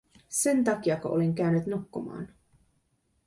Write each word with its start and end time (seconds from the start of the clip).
Sen 0.29 0.63
takiako 0.63 1.09
olin 1.09 1.35
käynyt 1.35 1.65
nukkumaan? 1.65 2.27